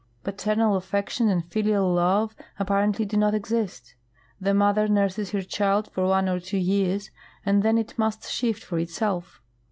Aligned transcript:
Paternal 0.23 0.75
affection 0.77 1.29
and 1.29 1.45
filial 1.45 1.93
love 1.93 2.35
apparently 2.57 3.05
do 3.05 3.15
not 3.17 3.35
exist. 3.35 3.93
The 4.39 4.51
mother 4.51 4.87
nurses 4.87 5.29
her 5.29 5.43
child 5.43 5.91
for 5.91 6.07
one 6.07 6.27
or 6.27 6.39
two 6.39 6.57
years, 6.57 7.11
and 7.45 7.61
then 7.61 7.77
it 7.77 7.99
must 7.99 8.27
shift 8.27 8.63
for 8.63 8.79
itself. 8.79 9.43